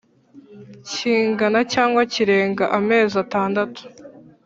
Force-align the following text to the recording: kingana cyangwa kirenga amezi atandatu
kingana 0.91 1.59
cyangwa 1.73 2.01
kirenga 2.13 2.65
amezi 2.77 3.13
atandatu 3.23 3.81